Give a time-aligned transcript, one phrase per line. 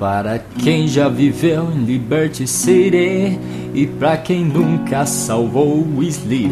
[0.00, 3.38] Para quem já viveu em Liberty City
[3.74, 6.50] e para quem nunca salvou o Sleep.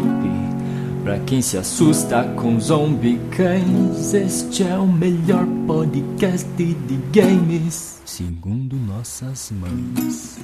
[1.03, 8.75] Pra quem se assusta com zombie cães, este é o melhor podcast de games, segundo
[8.75, 10.37] nossas mães.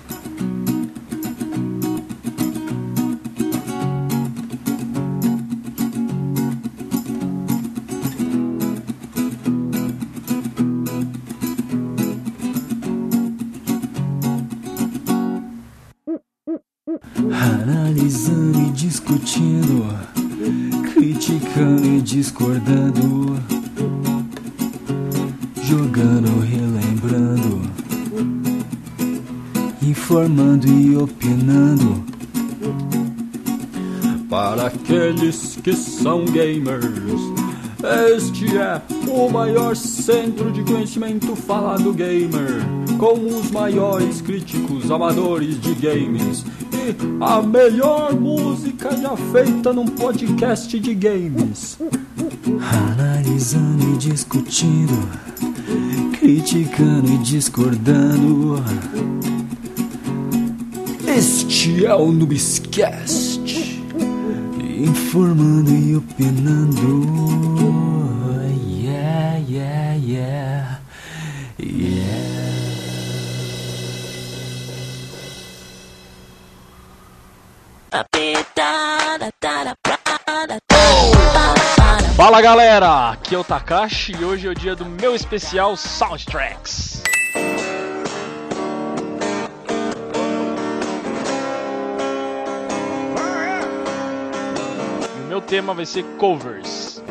[36.36, 37.22] Gamers,
[38.14, 42.62] este é o maior centro de conhecimento falado gamer,
[42.98, 50.78] com os maiores críticos amadores de games e a melhor música já feita num podcast
[50.78, 51.78] de games.
[52.90, 55.08] Analisando e discutindo,
[56.20, 58.62] criticando e discordando.
[61.08, 63.35] Este é o Noobscast,
[64.84, 67.06] informando e opinando.
[68.68, 70.80] Yeah, yeah, yeah,
[71.60, 72.46] yeah.
[82.16, 87.04] Fala galera, aqui é o Takashi e hoje é o dia do meu especial Soundtracks.
[95.36, 97.04] Meu tema vai ser covers.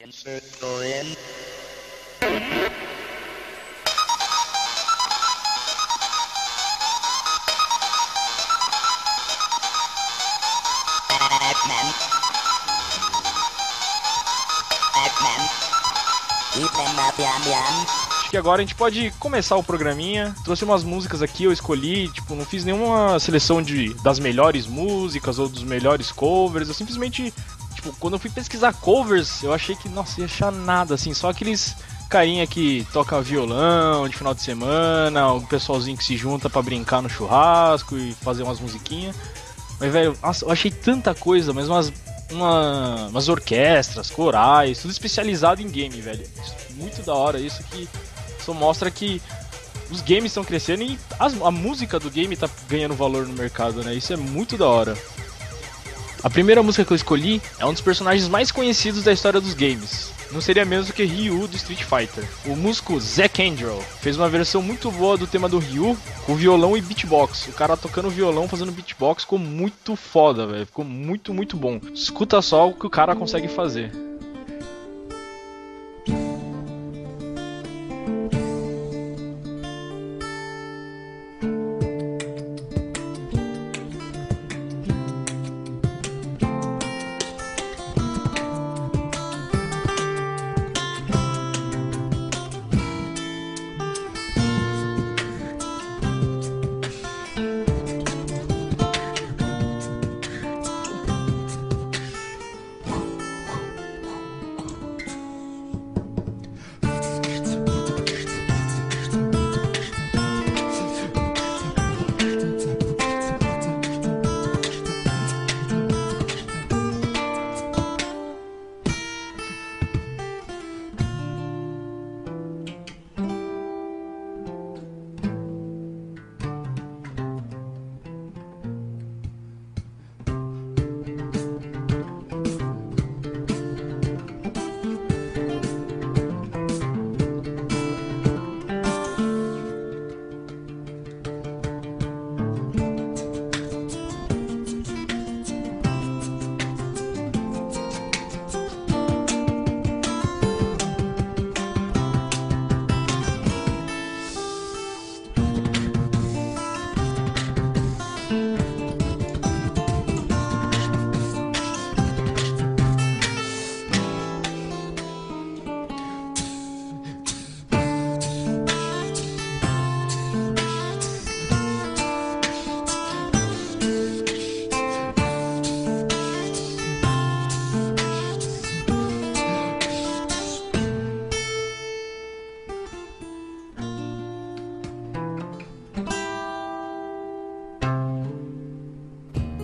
[0.00, 1.39] Batman.
[18.20, 20.34] Acho que agora a gente pode começar o programinha.
[20.44, 25.38] Trouxe umas músicas aqui, eu escolhi, tipo, não fiz nenhuma seleção de das melhores músicas
[25.38, 26.68] ou dos melhores covers.
[26.68, 27.34] Eu simplesmente,
[27.74, 31.30] tipo, quando eu fui pesquisar covers, eu achei que, nossa, ia achar nada, assim, só
[31.30, 31.74] aqueles
[32.10, 37.00] carinha que toca violão de final de semana, o pessoalzinho que se junta pra brincar
[37.00, 39.14] no churrasco e fazer umas musiquinhas.
[39.78, 41.92] Mas, velho, eu achei tanta coisa, mas umas,
[42.30, 46.24] uma, umas orquestras, corais, tudo especializado em game, velho.
[46.70, 47.88] Muito da hora isso que
[48.44, 49.20] só mostra que
[49.90, 53.82] os games estão crescendo e as- a música do game tá ganhando valor no mercado,
[53.82, 53.94] né?
[53.94, 54.96] Isso é muito da hora.
[56.22, 59.54] A primeira música que eu escolhi é um dos personagens mais conhecidos da história dos
[59.54, 60.10] games.
[60.32, 62.24] Não seria menos do que Ryu do Street Fighter.
[62.46, 66.76] O músico Zack Andrew fez uma versão muito boa do tema do Ryu com violão
[66.76, 67.48] e beatbox.
[67.48, 70.66] O cara tocando violão, fazendo beatbox, ficou muito foda, velho.
[70.66, 71.80] Ficou muito, muito bom.
[71.92, 74.09] Escuta só o que o cara consegue fazer.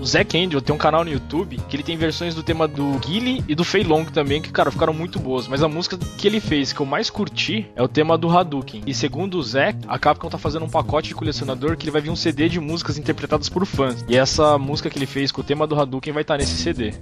[0.07, 3.45] Zack Angel tem um canal no YouTube que ele tem versões do tema do Gilly
[3.49, 5.49] e do Fei Long também, que, cara, ficaram muito boas.
[5.49, 8.83] Mas a música que ele fez, que eu mais curti, é o tema do Hadouken.
[8.87, 12.01] E segundo o Zack, a Capcom tá fazendo um pacote de colecionador que ele vai
[12.01, 14.05] vir um CD de músicas interpretadas por fãs.
[14.09, 16.57] E essa música que ele fez com o tema do Hadouken vai estar tá nesse
[16.57, 16.95] CD.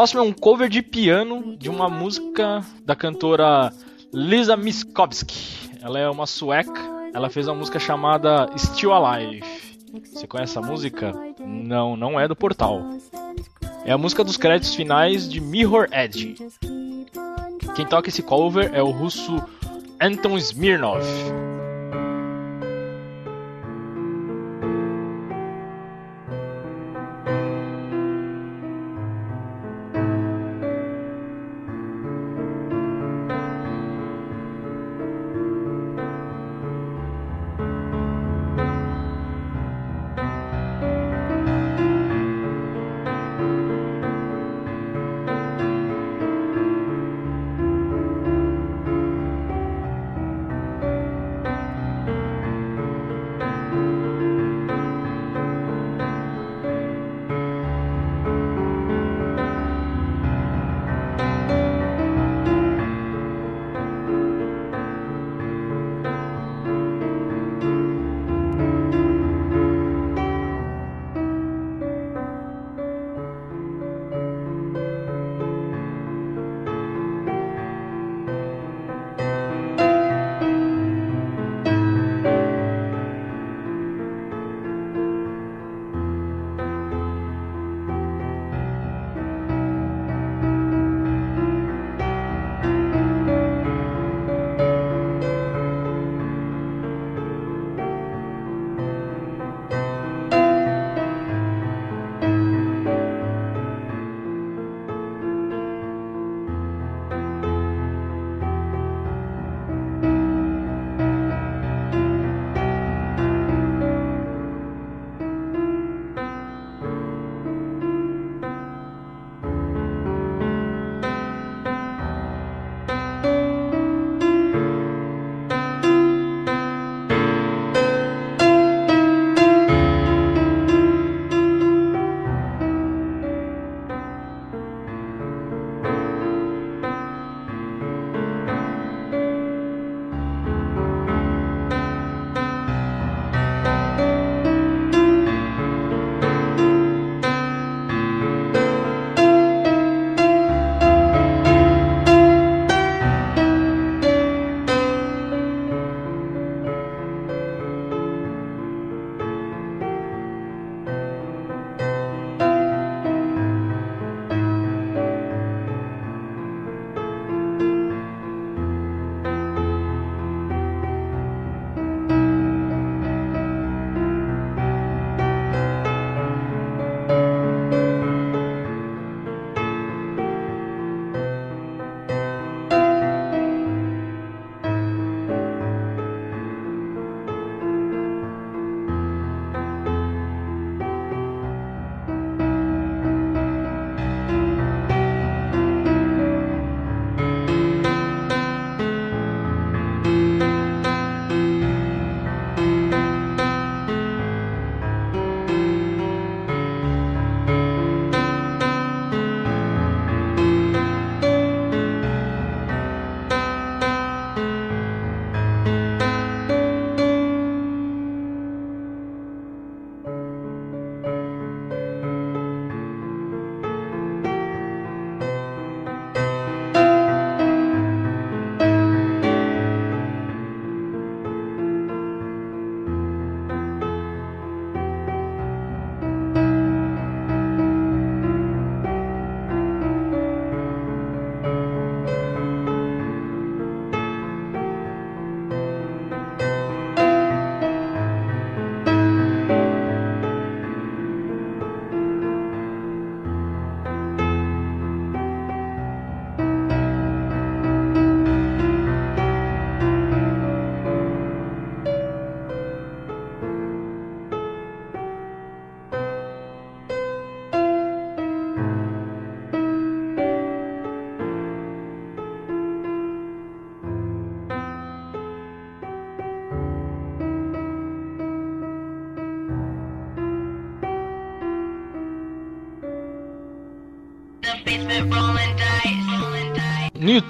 [0.00, 3.70] Próximo é um cover de piano de uma música da cantora
[4.10, 5.78] Lisa Miskovsky.
[5.82, 6.80] Ela é uma sueca.
[7.12, 9.44] Ela fez uma música chamada Still Alive.
[10.10, 11.12] Você conhece essa música?
[11.38, 12.82] Não, não é do portal.
[13.84, 16.34] É a música dos créditos finais de Mirror Edge.
[17.76, 19.36] Quem toca esse cover é o russo
[20.00, 21.04] Anton Smirnov.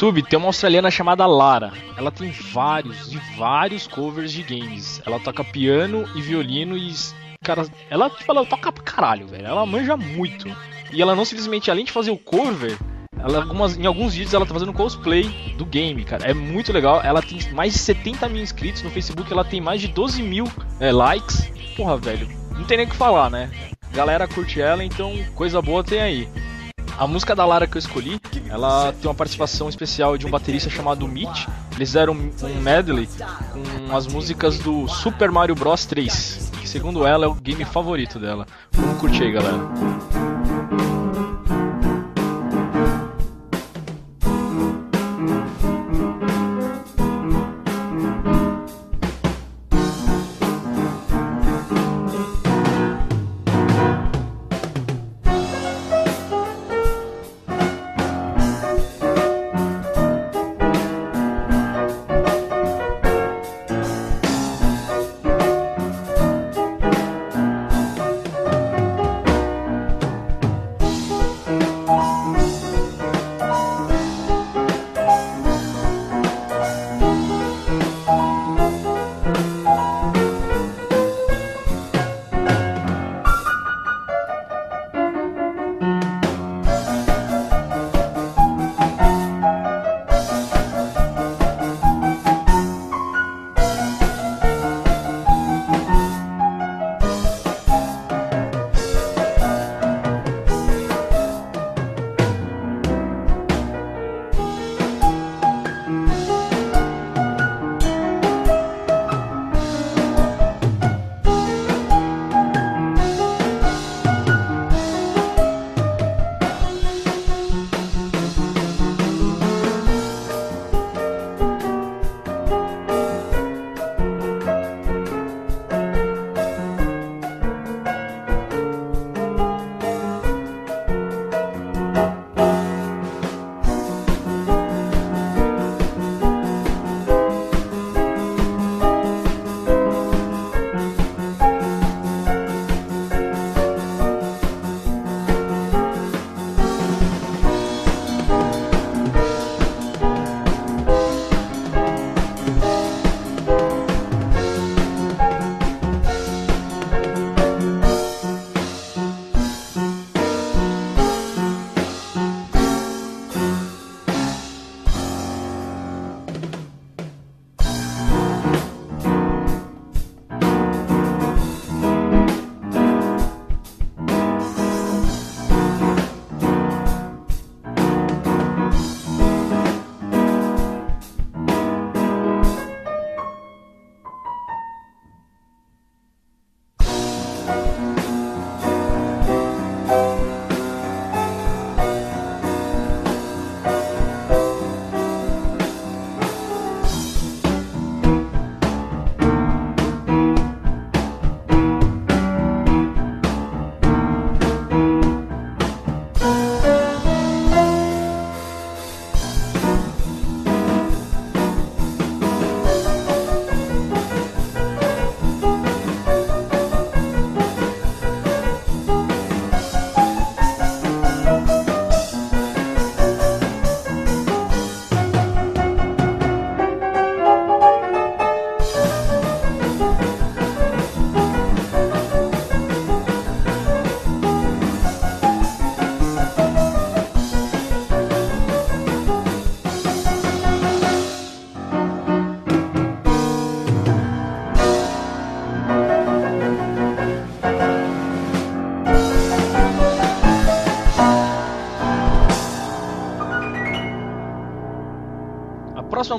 [0.00, 1.72] YouTube tem uma australiana chamada Lara.
[1.94, 5.02] Ela tem vários e vários covers de games.
[5.04, 6.90] Ela toca piano e violino e
[7.44, 9.46] cara, ela tipo, ela toca pra caralho, velho.
[9.46, 10.48] Ela manja muito.
[10.90, 12.78] E ela não simplesmente além de fazer o cover,
[13.18, 15.24] ela, algumas, em alguns vídeos ela tá fazendo cosplay
[15.58, 16.24] do game, cara.
[16.24, 17.02] É muito legal.
[17.04, 20.50] Ela tem mais de 70 mil inscritos no Facebook, ela tem mais de 12 mil
[20.80, 21.52] é, likes.
[21.76, 23.50] Porra, velho, não tem nem o que falar, né?
[23.92, 26.28] Galera curte ela, então coisa boa tem aí.
[26.98, 28.18] A música da Lara que eu escolhi,
[28.50, 31.46] ela tem uma participação especial de um baterista chamado Mitch.
[31.76, 33.08] Eles fizeram um medley
[33.88, 38.18] com as músicas do Super Mario Bros 3, que segundo ela é o game favorito
[38.18, 38.46] dela.
[38.72, 40.39] Vamos curtir aí, galera.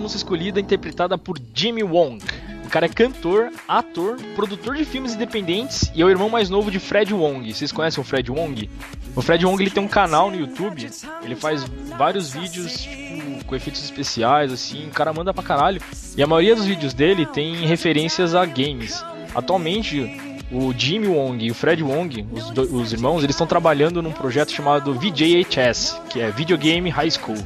[0.01, 2.23] Música escolhida interpretada por Jimmy Wong.
[2.65, 6.71] O cara é cantor, ator, produtor de filmes independentes e é o irmão mais novo
[6.71, 7.53] de Fred Wong.
[7.53, 8.69] Vocês conhecem o Fred Wong?
[9.15, 10.89] O Fred Wong ele tem um canal no YouTube,
[11.21, 11.65] ele faz
[11.97, 15.81] vários vídeos tipo, com efeitos especiais, assim, o cara manda pra caralho.
[16.15, 19.03] E a maioria dos vídeos dele tem referências a games.
[19.35, 20.17] Atualmente,
[20.51, 24.11] o Jimmy Wong e o Fred Wong, os, do, os irmãos, eles estão trabalhando num
[24.11, 27.37] projeto chamado VJHS, que é Video Game High School.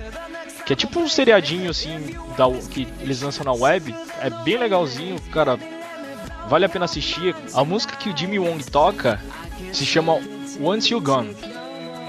[0.65, 3.95] Que é tipo um seriadinho assim da, que eles lançam na web.
[4.19, 5.59] É bem legalzinho, cara.
[6.47, 7.35] Vale a pena assistir.
[7.53, 9.21] A música que o Jimmy Wong toca
[9.71, 10.19] se chama
[10.59, 11.35] Once You Gone.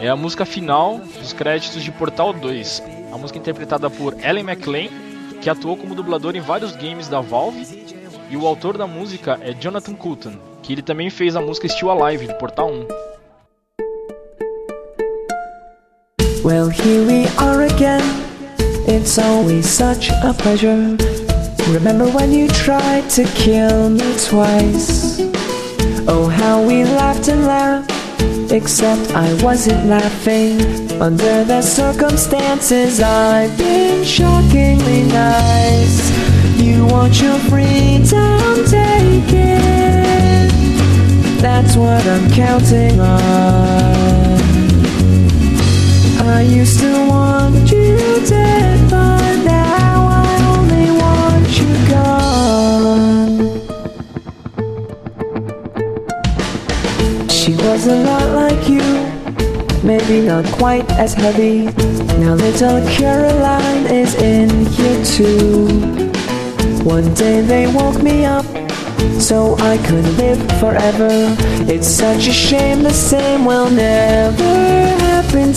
[0.00, 2.82] É a música final dos créditos de Portal 2.
[3.12, 4.88] A música interpretada por Ellen McLean,
[5.40, 7.86] que atuou como dublador em vários games da Valve.
[8.30, 11.90] E o autor da música é Jonathan Coulton, que ele também fez a música Still
[11.90, 12.86] Alive de Portal 1.
[16.42, 18.25] Well, here we are again.
[18.88, 20.96] It's always such a pleasure.
[21.70, 25.20] Remember when you tried to kill me twice?
[26.06, 27.90] Oh, how we laughed and laughed.
[28.52, 30.60] Except I wasn't laughing.
[31.02, 36.10] Under the circumstances, I've been shockingly nice.
[36.56, 40.46] You want your freedom taken.
[41.42, 44.15] That's what I'm counting on.
[46.26, 53.38] I used to want you dead, but now I only want you gone.
[57.28, 58.82] She was a lot like you,
[59.84, 61.66] maybe not quite as heavy.
[62.18, 65.68] Now little Caroline is in here too.
[66.82, 68.46] One day they woke me up
[69.20, 71.36] so I could live forever.
[71.72, 74.55] It's such a shame the same will never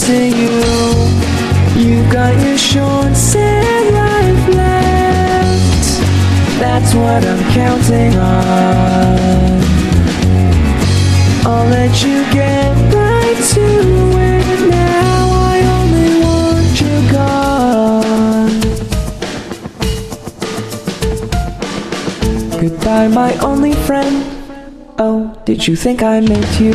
[0.05, 0.49] to you.
[1.75, 5.85] You got your short sad life left.
[6.59, 9.59] That's what I'm counting on.
[11.45, 13.67] I'll let you get right to
[14.31, 15.29] it now.
[15.51, 18.59] I only want you gone.
[22.61, 24.23] Goodbye, my only friend.
[24.97, 26.73] Oh, did you think I meant you?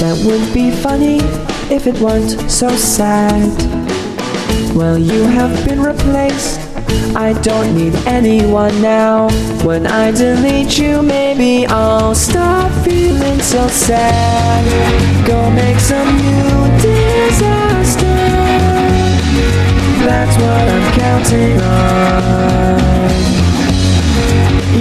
[0.00, 1.20] That would be funny
[1.70, 3.50] if it weren't so sad.
[4.74, 6.60] Well, you have been replaced.
[7.16, 9.28] I don't need anyone now.
[9.64, 15.26] When I delete you, maybe I'll stop feeling so sad.
[15.26, 18.16] Go make some new disaster.
[20.04, 21.96] That's what I'm counting on.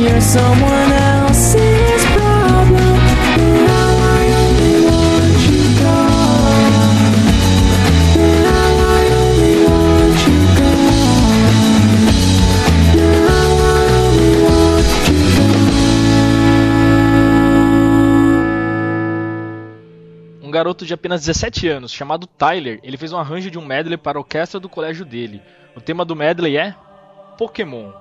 [0.02, 1.15] You're someone else's
[20.66, 24.18] garoto de apenas 17 anos, chamado Tyler, ele fez um arranjo de um medley para
[24.18, 25.40] a orquestra do colégio dele.
[25.76, 26.74] O tema do medley é
[27.38, 27.92] Pokémon.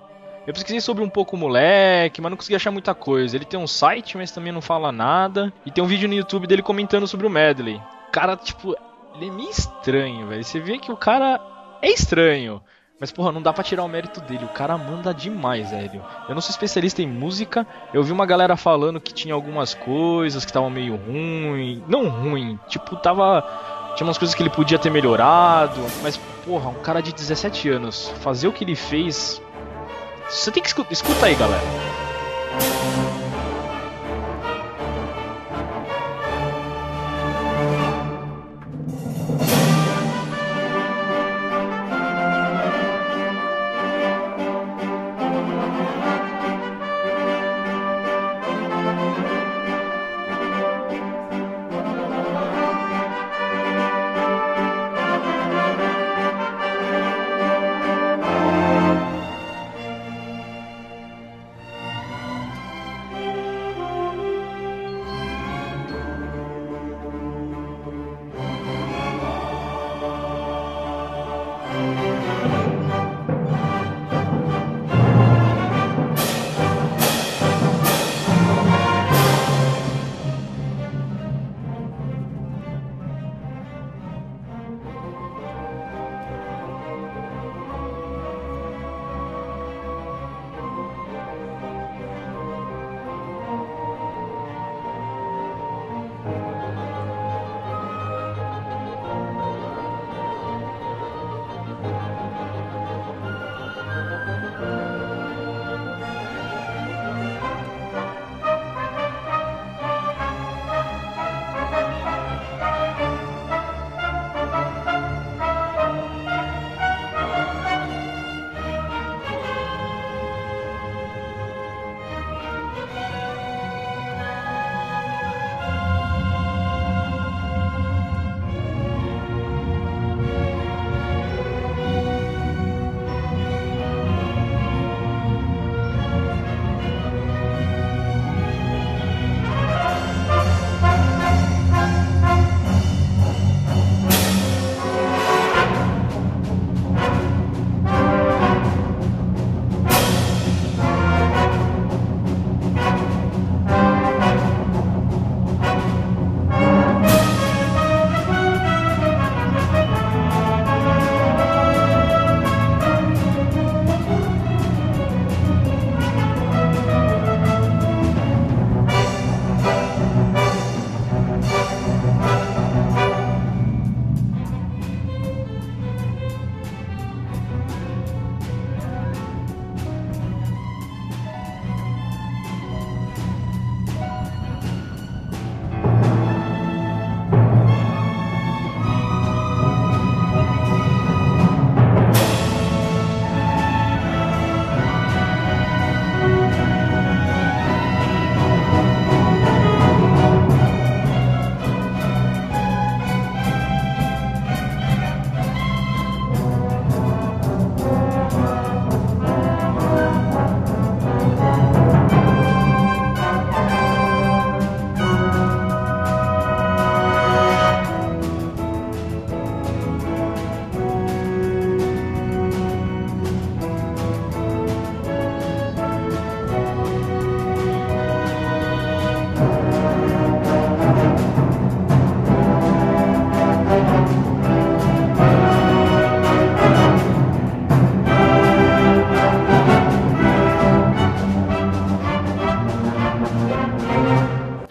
[0.46, 3.36] Eu pesquisei sobre um pouco o moleque, mas não consegui achar muita coisa.
[3.36, 5.52] Ele tem um site, mas também não fala nada.
[5.66, 7.80] E tem um vídeo no YouTube dele comentando sobre o medley.
[8.10, 8.74] Cara, tipo,
[9.14, 10.42] ele é meio estranho, velho.
[10.44, 11.40] Você vê que o cara
[11.82, 12.62] é estranho.
[13.00, 14.44] Mas, porra, não dá pra tirar o mérito dele.
[14.44, 16.02] O cara manda demais, velho.
[16.28, 17.66] Eu não sou especialista em música.
[17.92, 21.82] Eu vi uma galera falando que tinha algumas coisas que estavam meio ruim.
[21.88, 23.42] Não ruim, tipo, tava.
[23.96, 25.80] Tinha umas coisas que ele podia ter melhorado.
[26.02, 29.42] Mas, porra, um cara de 17 anos fazer o que ele fez.
[30.28, 30.92] Você tem que escutar.
[30.92, 32.03] Escuta aí, galera.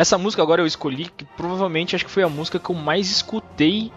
[0.04, 3.10] Essa música agora eu escolhi, que provavelmente acho que foi a música que eu mais
[3.10, 3.90] escutei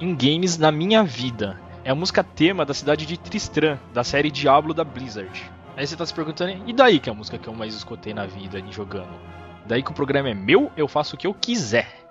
[0.00, 1.60] em games na minha vida.
[1.84, 5.52] É a música tema da cidade de Tristram, da série Diablo da Blizzard.
[5.76, 8.14] Aí você tá se perguntando, e daí que é a música que eu mais escutei
[8.14, 9.20] na vida jogando?
[9.66, 12.08] Daí que o programa é meu, eu faço o que eu quiser.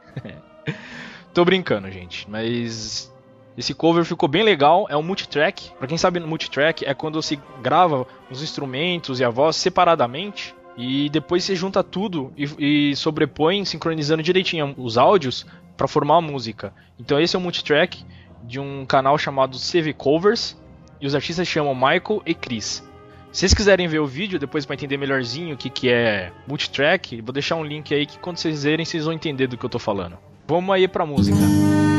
[1.33, 3.11] Tô brincando, gente, mas
[3.57, 5.71] esse cover ficou bem legal, é um multitrack.
[5.71, 10.55] Para quem sabe, no multitrack é quando você grava os instrumentos e a voz separadamente
[10.77, 16.21] e depois você junta tudo e, e sobrepõe, sincronizando direitinho os áudios para formar a
[16.21, 16.71] música.
[16.99, 18.05] Então esse é um multitrack
[18.43, 20.55] de um canal chamado CV Covers
[21.01, 22.87] e os artistas chamam Michael e Chris.
[23.31, 27.21] Se vocês quiserem ver o vídeo depois para entender melhorzinho o que, que é multitrack,
[27.21, 29.69] vou deixar um link aí que quando vocês verem vocês vão entender do que eu
[29.69, 30.17] tô falando.
[30.47, 31.37] Vamos aí pra música.
[31.37, 31.96] próxima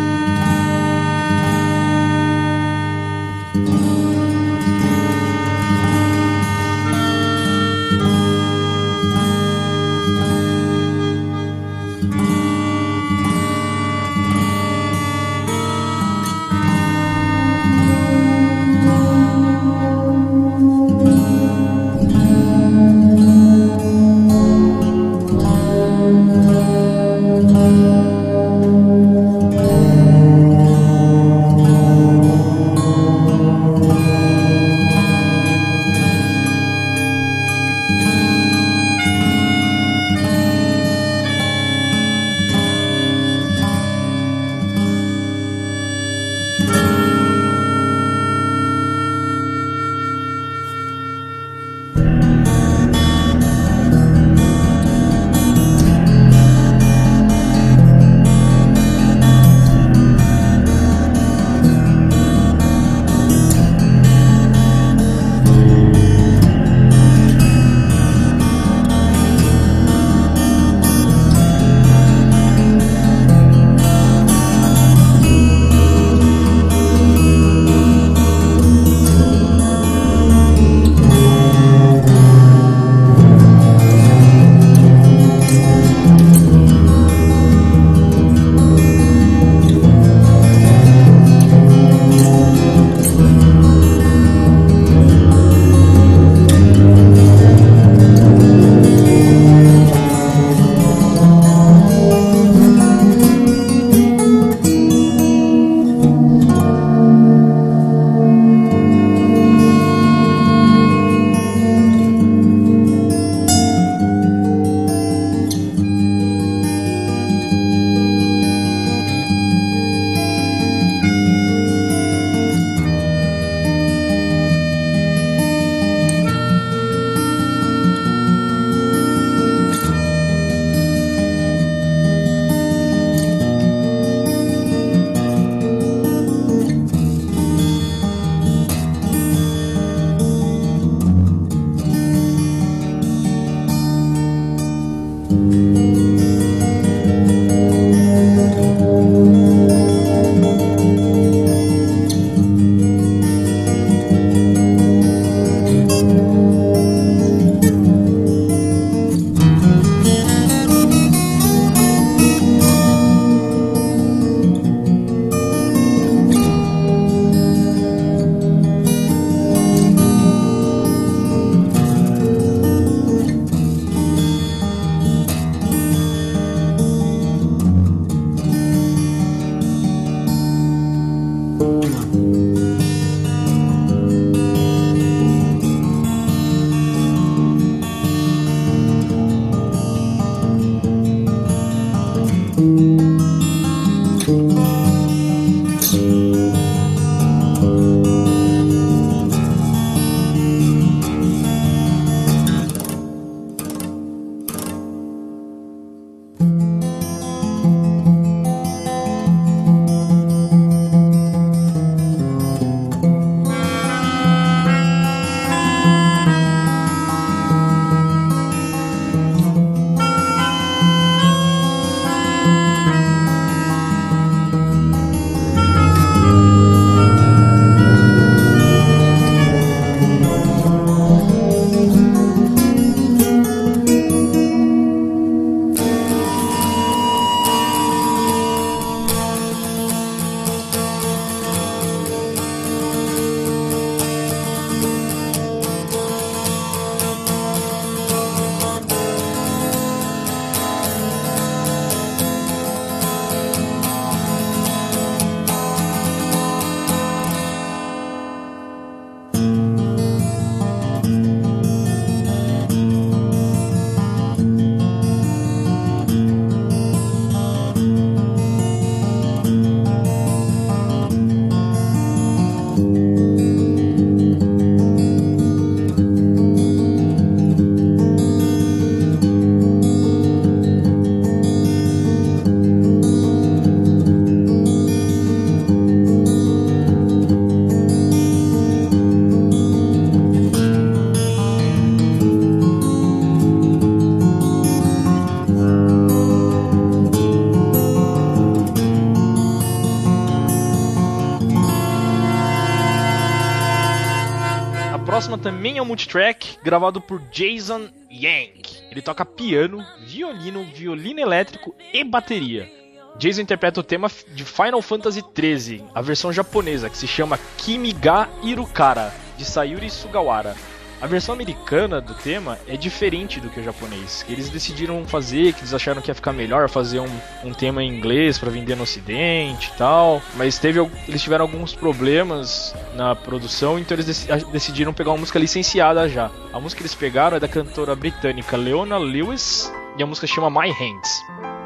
[305.48, 308.82] também é um multitrack, gravado por Jason Yank.
[308.90, 312.70] Ele toca piano, violino, violino elétrico e bateria.
[313.18, 318.28] Jason interpreta o tema de Final Fantasy XIII, a versão japonesa, que se chama Kimiga
[318.42, 320.54] Irukara, de Sayuri Sugawara.
[321.00, 324.24] A versão americana do tema é diferente do que o japonês.
[324.28, 327.88] Eles decidiram fazer, que eles acharam que ia ficar melhor fazer um, um tema em
[327.88, 330.20] inglês para vender no ocidente e tal.
[330.34, 335.38] Mas teve, eles tiveram alguns problemas na produção, então eles dec decidiram pegar uma música
[335.38, 336.30] licenciada já.
[336.52, 340.50] A música que eles pegaram é da cantora britânica Leona Lewis e a música chama
[340.50, 341.57] My Hands.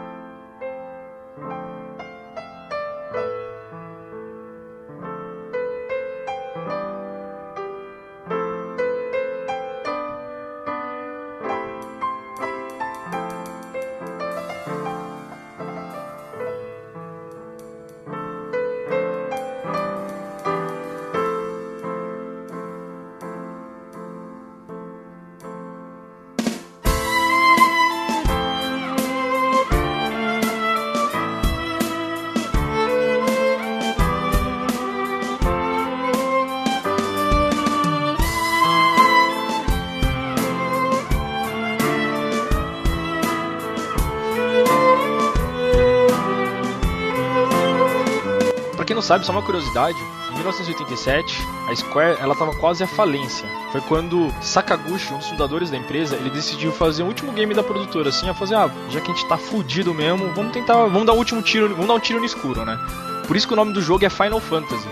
[49.03, 49.99] Não sabe, só uma curiosidade,
[50.31, 51.37] em 1987,
[51.69, 53.49] a Square ela estava quase à falência.
[53.73, 57.65] Foi quando Sakaguchi, um dos fundadores da empresa, ele decidiu fazer o último game da
[57.65, 61.05] produtora, assim, a fazer, ah, já que a gente tá fudido mesmo, vamos tentar, vamos
[61.05, 62.79] dar o último tiro, vamos dar um tiro no escuro, né?
[63.27, 64.89] Por isso que o nome do jogo é Final Fantasy.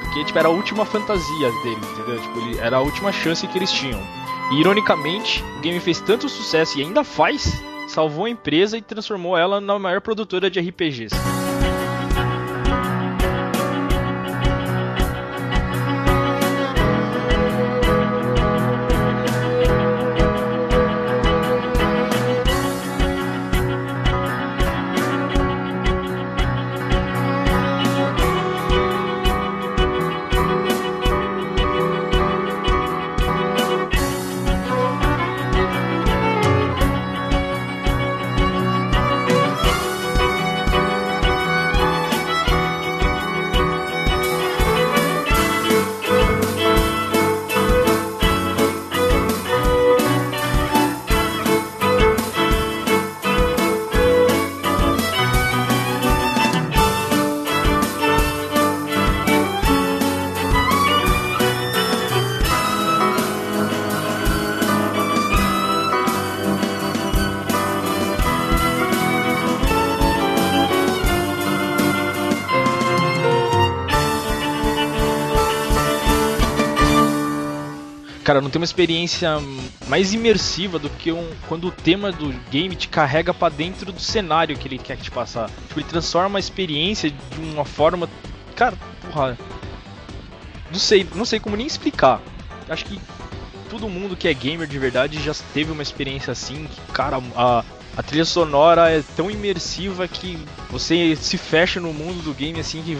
[0.00, 2.20] Porque, tipo, era a última fantasia deles, entendeu?
[2.20, 4.02] Tipo, ele, era a última chance que eles tinham.
[4.50, 9.38] E, ironicamente, o game fez tanto sucesso e ainda faz, salvou a empresa e transformou
[9.38, 11.29] ela na maior produtora de RPGs.
[78.30, 79.28] Cara, não tem uma experiência
[79.88, 83.98] mais imersiva do que um, quando o tema do game te carrega para dentro do
[83.98, 85.50] cenário que ele quer te passar.
[85.66, 88.08] Tipo, ele transforma a experiência de uma forma.
[88.54, 89.36] Cara, porra.
[90.70, 92.22] Não sei, não sei como nem explicar.
[92.68, 93.00] Acho que
[93.68, 96.68] todo mundo que é gamer de verdade já teve uma experiência assim.
[96.68, 97.64] Que, cara, a,
[97.96, 100.38] a trilha sonora é tão imersiva que
[100.70, 102.96] você se fecha no mundo do game assim que.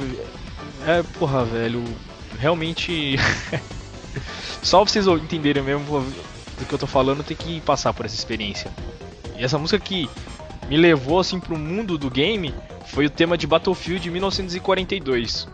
[0.89, 1.85] É, porra, velho.
[2.37, 3.15] Realmente.
[4.63, 6.01] Só pra vocês entenderem mesmo
[6.59, 8.71] do que eu tô falando, tem que passar por essa experiência.
[9.39, 10.09] E essa música que
[10.69, 12.55] me levou assim pro mundo do game
[12.87, 15.49] foi o tema de Battlefield 1942.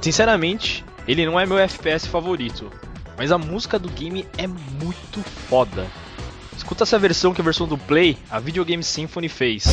[0.00, 2.70] Sinceramente, ele não é meu FPS favorito,
[3.16, 5.86] mas a música do game é muito foda.
[6.56, 9.64] Escuta essa versão que é a versão do Play, a Video Game Symphony fez.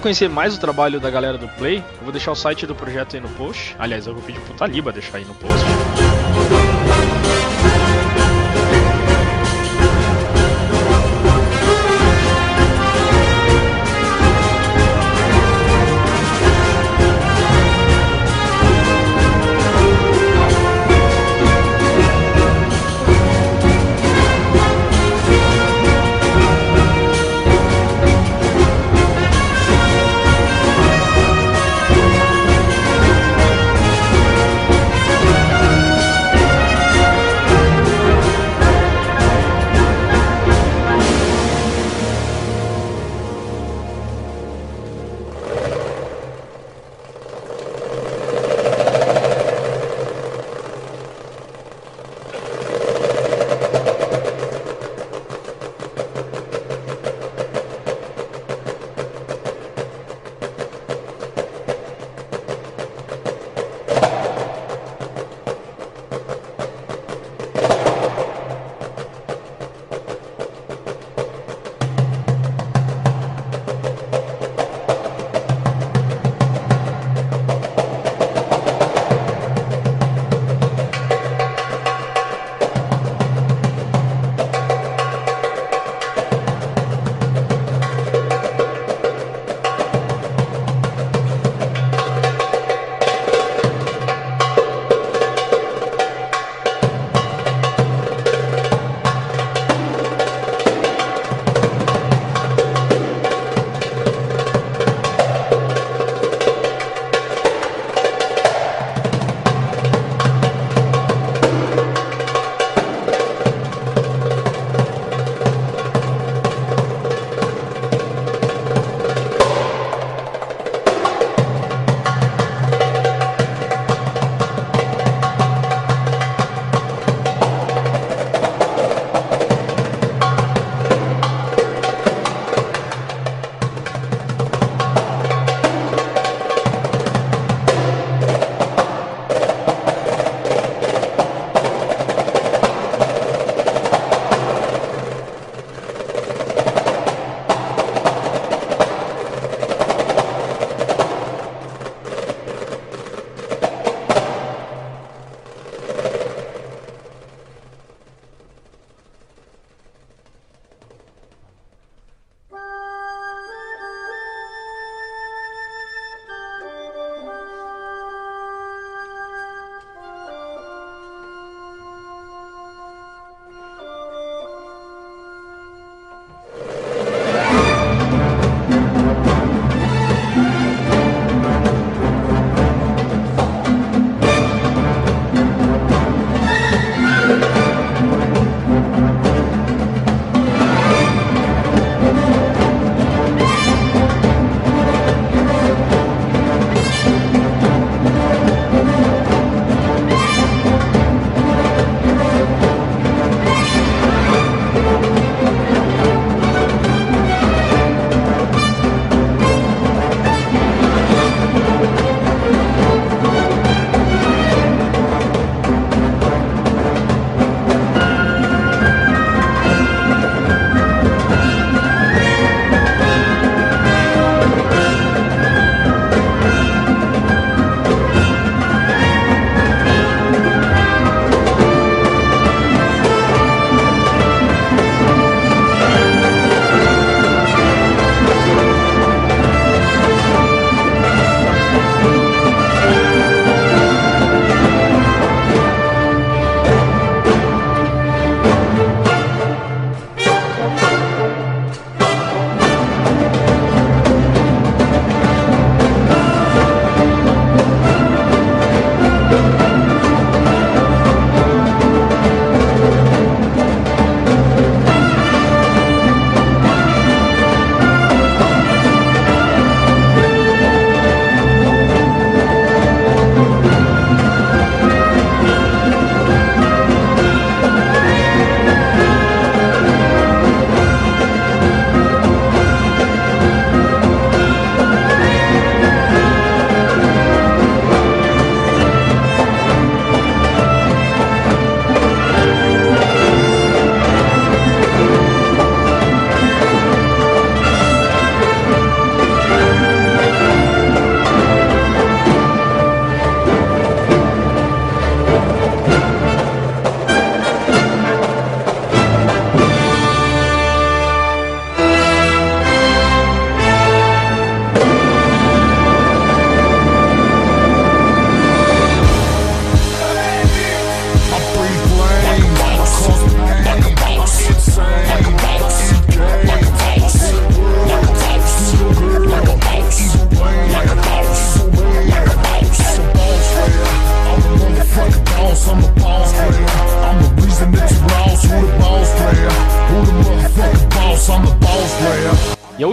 [0.00, 2.74] Quiser conhecer mais o trabalho da galera do Play, eu vou deixar o site do
[2.74, 3.76] projeto aí no post.
[3.78, 5.64] Aliás, eu vou pedir pro Taliba deixar aí no post.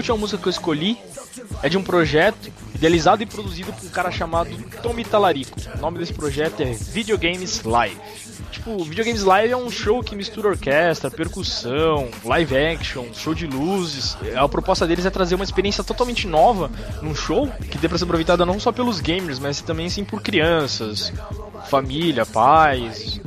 [0.08, 0.98] Última música que eu escolhi
[1.62, 4.50] é de um projeto idealizado e produzido por um cara chamado
[4.82, 5.60] Tommy Talarico.
[5.76, 8.00] O nome desse projeto é Videogames Live.
[8.52, 14.18] Tipo, Videogames Live é um show que mistura orquestra, percussão, live action, show de luzes.
[14.36, 18.06] A proposta deles é trazer uma experiência totalmente nova num show que dê pra ser
[18.06, 21.12] aproveitada não só pelos gamers, mas também sim por crianças,
[21.70, 23.20] família, pais,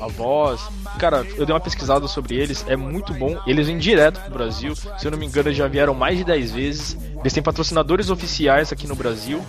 [0.00, 0.60] avós.
[0.98, 3.38] Cara, eu dei uma pesquisada sobre eles, é muito bom.
[3.46, 4.74] Eles vêm direto pro Brasil.
[4.74, 6.96] Se eu não me engano, já vieram mais de 10 vezes.
[7.20, 9.44] Eles têm patrocinadores oficiais aqui no Brasil.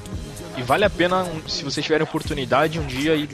[0.58, 3.30] E vale a pena, se vocês tiverem oportunidade, um dia ir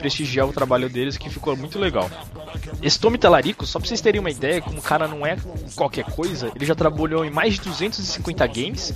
[0.00, 2.10] prestigiar o trabalho deles, que ficou muito legal.
[2.82, 5.36] Esse Tommy Talarico, só pra vocês terem uma ideia, como o cara não é
[5.76, 8.94] qualquer coisa, ele já trabalhou em mais de 250 games,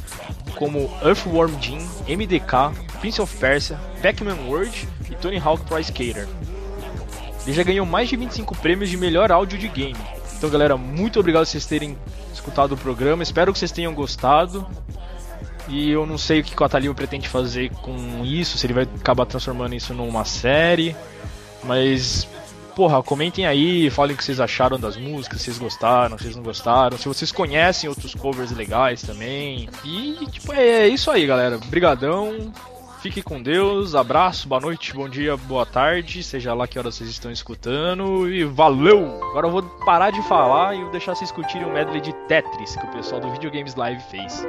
[0.57, 6.27] como Earthworm Jim, MDK, Prince of Persia, Pac-Man World e Tony Hawk Pro Skater.
[7.45, 9.99] Ele já ganhou mais de 25 prêmios de melhor áudio de game.
[10.37, 11.97] Então, galera, muito obrigado vocês terem
[12.33, 13.23] escutado o programa.
[13.23, 14.67] Espero que vocês tenham gostado.
[15.69, 18.85] E eu não sei o que o Atalio pretende fazer com isso, se ele vai
[18.85, 20.95] acabar transformando isso numa série.
[21.63, 22.29] Mas,
[22.77, 26.37] porra, comentem aí, falem o que vocês acharam das músicas, se vocês gostaram, se vocês
[26.37, 29.69] não gostaram, se vocês conhecem outros covers legais também.
[29.83, 31.59] E, tipo, é isso aí, galera.
[31.59, 32.53] Brigadão.
[33.05, 37.11] Fique com Deus, abraço, boa noite, bom dia, boa tarde, seja lá que horas vocês
[37.11, 39.23] estão escutando e valeu!
[39.29, 42.75] Agora eu vou parar de falar e vou deixar vocês curtirem o medley de Tetris
[42.75, 44.47] que o pessoal do Videogames Live fez.